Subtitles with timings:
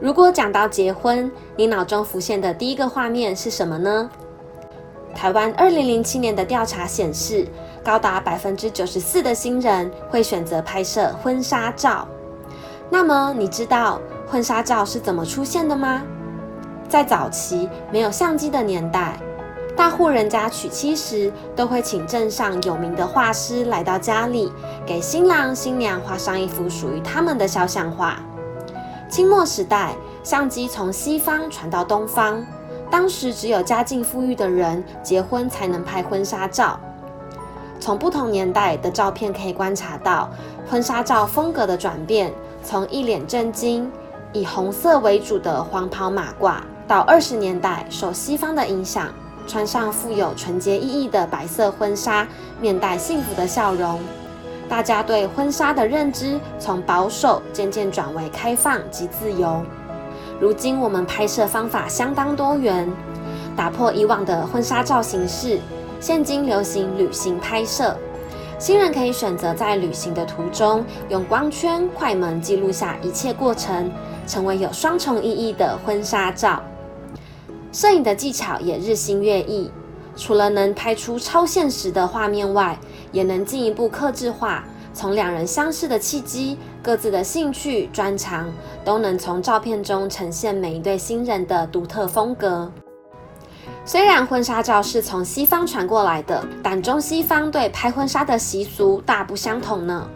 [0.00, 4.10] 如果讲到结婚，你脑中浮现的第一个画面是什么呢？
[5.14, 7.46] 台湾二零零七年的调查显示，
[7.84, 12.08] 高达百分之九十四的新人会选择拍摄婚纱照。
[12.88, 16.02] 那么，你知道婚纱照是怎么出现的吗？
[16.88, 19.18] 在早期没有相机的年代，
[19.76, 24.50] 大户人家娶妻时都会请镇上有名的画师来到家里，
[24.86, 28.18] 给新郎新娘画上一幅属于他们的肖像画。
[29.10, 32.42] 清末时代，相机从西方传到东方。
[32.88, 36.78] 当时只有家境富裕的人结婚才能拍婚纱照。
[37.80, 40.30] 从不同年代的照片可以观察到
[40.68, 42.32] 婚纱照风格的转变，
[42.62, 43.90] 从一脸震惊、
[44.32, 49.08] 以红色为主的黄袍马褂，到二十年代受西方的影响，
[49.46, 52.28] 穿上富有纯洁意义的白色婚纱，
[52.60, 54.00] 面带幸福的笑容。
[54.70, 59.60] 大家对婚纱的认知从保守渐渐转为开放及自由。
[60.40, 62.88] 如今我们拍摄方法相当多元，
[63.56, 65.58] 打破以往的婚纱照形式。
[65.98, 67.94] 现今流行旅行拍摄，
[68.60, 73.90] 新人可以选择在旅行的途中用光圈、快门记录下一切过程，
[74.24, 76.62] 成为有双重意义的婚纱照。
[77.72, 79.70] 摄影的技巧也日新月异，
[80.20, 82.78] 除了能拍出超现实的画面外，
[83.10, 84.62] 也能进一步克制化。
[84.92, 88.52] 从两人相识的契机、各自的兴趣专长，
[88.84, 92.70] 都能从照片中呈现每一对新人的独特风格。
[93.86, 100.06] 虽然婚纱照是从西方传过来的，但中西方对拍婚纱的习俗大不相同呢。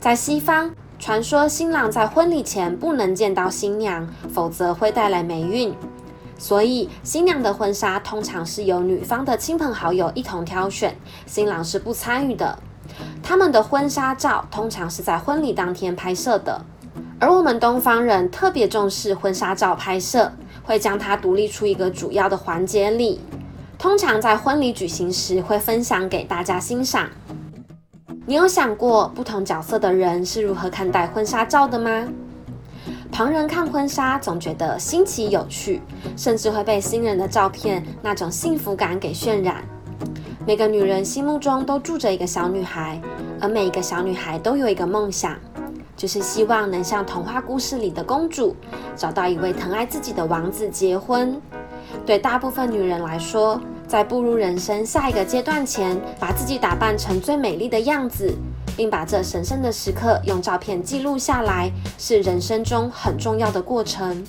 [0.00, 5.74] 在西方，传说新郎在婚礼前不能见到新娘，否则会带来霉运，
[6.38, 12.58] 所以新娘的婚纱通常是由女方的亲朋好友一同挑选，新郎是不参与的。
[13.22, 16.64] 他们的婚纱照通常是在婚礼当天拍摄的，
[17.18, 23.20] 而我们东方人特别重视婚纱照拍摄，会将它独立出一个主要的环节里。
[23.76, 27.08] 通常在婚礼举行时会分享给大家欣赏。
[28.26, 32.08] 你有想过不同角色的人是如何看待婚纱照的吗？
[33.18, 35.82] 旁人看婚纱总觉得新奇有趣，
[36.16, 39.56] 甚至会被新人的照片那种幸福感给渲染。
[40.46, 43.02] 每个女人心目中都住着一个小女孩，
[43.40, 45.36] 而每一个小女孩都有一个梦想，
[45.96, 48.54] 就是希望能像童话故事里的公主，
[48.94, 51.42] 找到一位疼爱自己的王子结婚。
[52.06, 58.32] 对大部分女人来说，在步入人生下一个阶段前，把自己打扮成最美丽的样子，
[58.78, 61.68] 并把这神圣的时刻用照片记录下来，
[61.98, 64.24] 是人生中很重要的过程。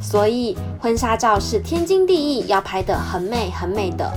[0.00, 4.08] 所以，婚纱照是天经地义要拍得很美很美的。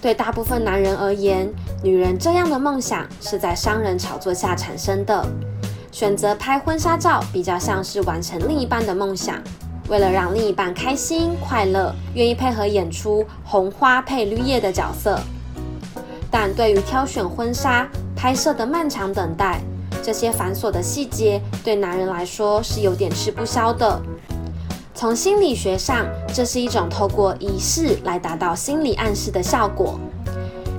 [0.00, 1.52] 对大部分男人而言，
[1.82, 5.22] 女人这样的梦想是在商人炒作下产生的。
[5.92, 9.38] 选择拍婚纱照，比较像是完成另一半的梦想。
[9.88, 15.20] 为了让另一半开心快乐，愿意配合演出红花配绿叶的角色。
[16.30, 17.88] 但对于挑选婚纱
[18.24, 19.60] 拍摄的漫长等待，
[20.02, 24.00] 这些繁琐的细节对男人来说是有点吃不消的。
[24.94, 30.00] 从心理学上，这是一种透过仪式来达到心理暗示的效果。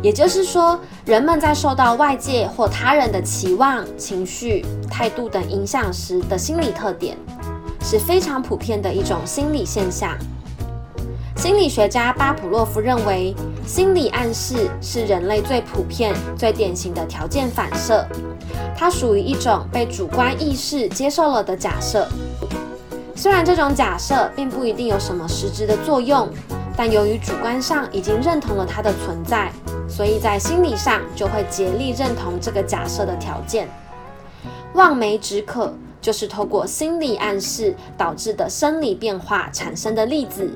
[0.02, 7.16] 也就是说，人们在受到外界或他人的期望、情绪、态度等影响时的心理特点，
[7.80, 10.18] 是非常普遍的一种心理现象。
[11.36, 13.36] 心理学家巴甫洛夫认为，
[13.66, 18.06] 心理暗示是人类最普遍、最典型的条件反射，
[18.78, 22.08] 它属于一种被主观意识接受了的假设。
[23.16, 26.30] 虽然这种假设并不一定有什么实质的作用，
[26.78, 29.52] 但由于主观上已经认同了它的存在，
[29.90, 33.68] 所以在心理上就会竭力认同这个假设的条件。
[34.74, 40.52] 望梅止渴就是透过心理暗示导致的生理变化产生的例子。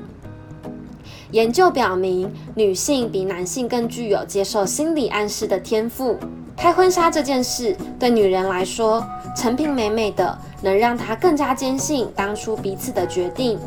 [1.32, 6.18] 研究表明，女性比男性更具有接受心理暗示的天赋。
[6.56, 9.04] 拍婚纱这件事对女人来说，
[9.36, 10.38] 成品美美的。
[10.62, 13.58] 能让她更加坚信当初彼此的决定，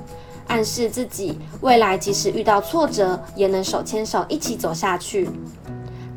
[0.45, 5.27] 暗示自己未来即使遇到挫折，也能手牵手一起走下去。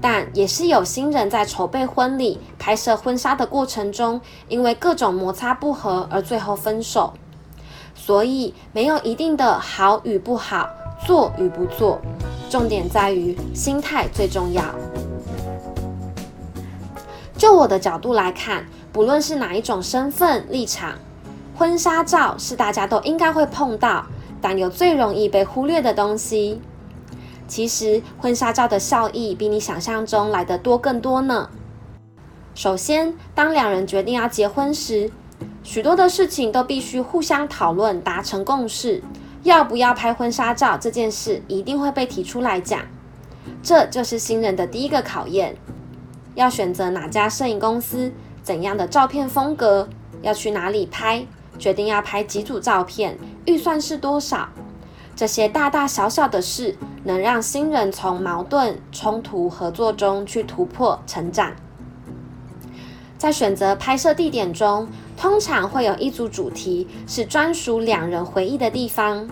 [0.02, 7.14] 但也是有新人在筹备婚礼、拍摄婚纱的过程中，因为各种摩擦不和而最后分手。
[7.94, 10.68] 所以没有一定的好与不好，
[11.04, 12.00] 做与不做，
[12.48, 14.62] 重点在于心态最重要。
[17.36, 18.64] 就我的角度来看。
[18.92, 20.94] 不论是哪一种身份立场，
[21.54, 24.06] 婚纱照是大家都应该会碰到，
[24.40, 26.62] 但又最容易被忽略的东西。
[27.46, 31.50] 其实，婚纱照的效益比你想象中来的多更多呢。
[32.54, 35.10] 首先，当两人决定要结婚时，
[35.62, 39.02] 许多的事情都必须互相讨论，达成共识。
[39.46, 42.80] 要不要拍婚纱照这件事，一定会被提出来讲。
[43.62, 45.56] 这就是新人的第一个考验：
[46.34, 48.12] 要选择哪家摄影公司，
[48.42, 49.88] 怎样的照片风格，
[50.20, 51.24] 要去哪里拍，
[51.60, 54.48] 决定要拍几组照片，预算是多少。
[55.14, 61.52] 这些大大小小的事，能让新人从矛盾、冲突、合作中去突破、成长。
[63.16, 69.28] 在选择拍摄地点中，通常会有一组主题是专属两人回忆的地方，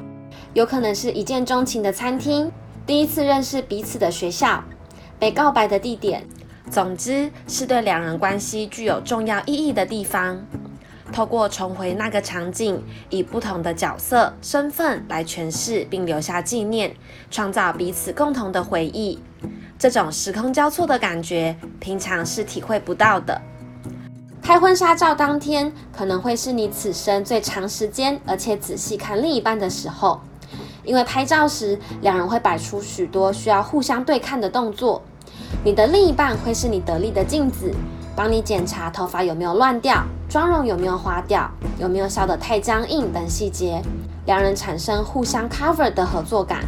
[0.54, 2.50] 有可能是一见钟情的餐厅、
[2.86, 4.64] 第一次认识彼此的学校、
[5.18, 6.26] 被告白的地点，
[6.70, 10.44] 总之是对两人关系具有重要意义的地方。
[11.12, 16.96] 透过重回那个场景，以不同的角色身份来诠释并留下纪念，
[17.30, 19.20] 创造彼此共同的回忆。
[19.78, 23.40] 这种时空交错的感觉，平常是体会不到的。
[24.44, 30.20] 拍婚纱照当天，可能会是你此生最长时间而且仔细看另一半的时候，
[30.84, 35.00] 因为拍照时两人会摆出许多需要互相对看的动作。
[35.64, 37.72] 你的另一半会是你得力的镜子，
[38.14, 43.80] 帮你检查头发有没有乱掉、妆容有没有花掉、有没有笑得太僵硬等细节，
[44.26, 46.66] 两人产生互相 cover 的合作感。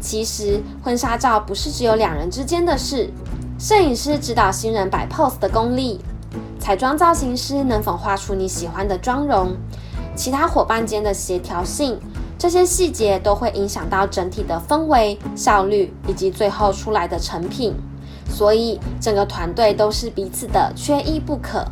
[0.00, 3.10] 其实婚纱照不是只有两人之间的事，
[3.58, 6.00] 摄影师指导新人摆 pose 的功力。
[6.64, 9.54] 彩妆造型师能否画出你喜欢的妆容？
[10.16, 12.00] 其他伙伴间的协调性，
[12.38, 17.74] 这些细节都会影响到整体的氛围、效率以及最后出来的成品。
[18.30, 21.62] 所以整个团队都是彼此的，缺一不可。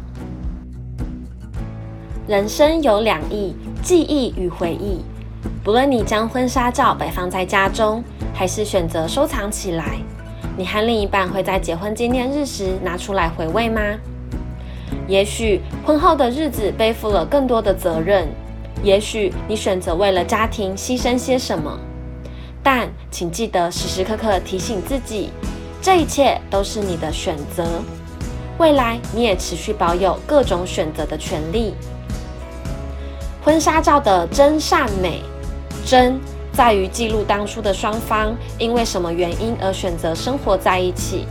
[2.28, 5.00] 人生有两亿，记忆与回忆。
[5.64, 8.04] 不论你将婚纱照摆放在家中，
[8.34, 9.96] 还是选择收藏起来，
[10.54, 13.80] 你和另一半会在结婚纪念日时拿出来回味吗？
[15.08, 18.28] 也许婚后的日子背负了更多的责任，
[18.82, 21.78] 也许你选择为了家庭牺牲些什么，
[22.62, 25.30] 但请记得时时刻刻提醒自己，
[25.80, 27.64] 这一切都是你的选择。
[28.58, 31.74] 未来你也持续保有各种选择的权利。
[33.44, 35.20] 婚纱照的真善美，
[35.84, 36.20] 真
[36.52, 41.26] 在于记录当初的双方因为什么原因而选择生活在一起。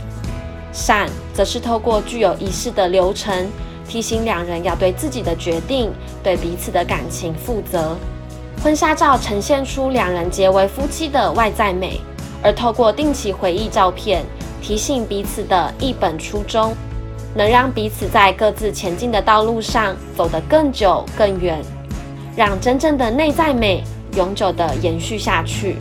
[0.72, 3.46] 善则是透过具有仪式的流程，
[3.86, 5.92] 提醒两人要对自己的决定、
[6.22, 7.96] 对彼此的感情负责。
[8.62, 12.00] 婚纱照呈现出两人结为夫妻的外在美，
[12.42, 14.24] 而透过定期回忆照片，
[14.62, 16.72] 提醒彼此的一本初衷，
[17.34, 21.60] 能让彼此在各自前进的道路上走得更久更远，
[22.36, 23.82] 让真正的内在美
[24.16, 25.76] 永久的延续下去。